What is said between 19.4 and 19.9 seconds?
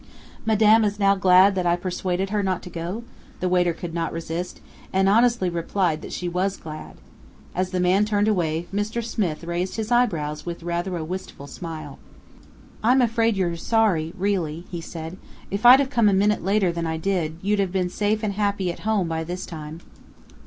time."